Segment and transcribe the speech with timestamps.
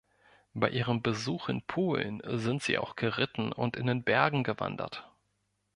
[0.55, 5.07] Bei ihrem Besuch in Polen sind sie auch geritten und in den Bergen gewandert.